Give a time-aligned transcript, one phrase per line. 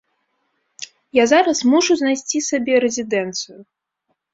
[1.21, 3.59] Я зараз мушу знайсці сабе рэзідэнцыю.